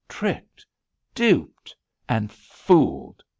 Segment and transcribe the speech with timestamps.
[0.09, 0.65] "Tricked,
[1.13, 1.75] duped
[2.09, 3.21] and fooled!"